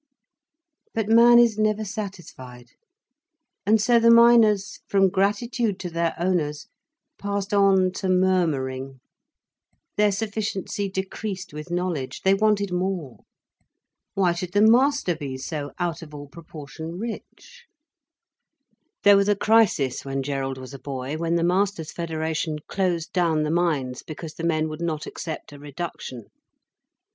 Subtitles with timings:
[0.95, 2.71] But man is never satisfied,
[3.67, 6.65] and so the miners, from gratitude to their owners,
[7.19, 8.99] passed on to murmuring.
[9.97, 13.19] Their sufficiency decreased with knowledge, they wanted more.
[14.15, 17.65] Why should the master be so out of all proportion rich?
[19.03, 23.43] There was a crisis when Gerald was a boy, when the Masters' Federation closed down
[23.43, 26.25] the mines because the men would not accept a reduction.